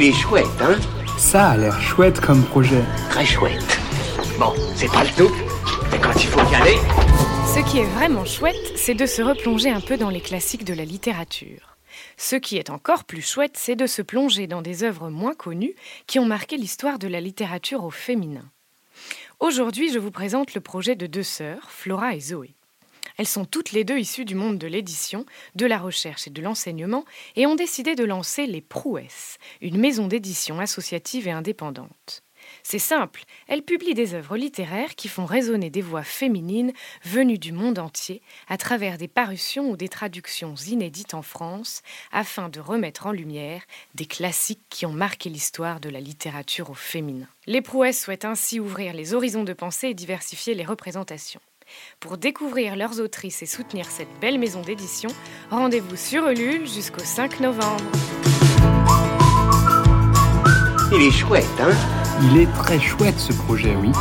[0.00, 0.78] Il est chouette, hein
[1.18, 2.84] Ça a l'air chouette comme projet.
[3.10, 3.80] Très chouette.
[4.38, 5.34] Bon, c'est pas le tout,
[5.90, 6.76] mais quand il faut y aller...
[7.52, 10.72] Ce qui est vraiment chouette, c'est de se replonger un peu dans les classiques de
[10.72, 11.76] la littérature.
[12.16, 15.74] Ce qui est encore plus chouette, c'est de se plonger dans des œuvres moins connues
[16.06, 18.48] qui ont marqué l'histoire de la littérature au féminin.
[19.40, 22.54] Aujourd'hui, je vous présente le projet de deux sœurs, Flora et Zoé.
[23.18, 25.26] Elles sont toutes les deux issues du monde de l'édition,
[25.56, 27.04] de la recherche et de l'enseignement
[27.36, 32.22] et ont décidé de lancer les Prouesses, une maison d'édition associative et indépendante.
[32.62, 36.72] C'est simple, elles publient des œuvres littéraires qui font résonner des voix féminines
[37.04, 42.48] venues du monde entier à travers des parutions ou des traductions inédites en France afin
[42.48, 43.62] de remettre en lumière
[43.94, 47.28] des classiques qui ont marqué l'histoire de la littérature au féminin.
[47.46, 51.40] Les prouesses souhaitent ainsi ouvrir les horizons de pensée et diversifier les représentations.
[52.00, 55.10] Pour découvrir leurs autrices et soutenir cette belle maison d'édition,
[55.50, 57.84] rendez-vous sur Ulule jusqu'au 5 novembre.
[60.92, 61.74] Il est chouette, hein?
[62.22, 63.92] Il est très chouette ce projet, oui.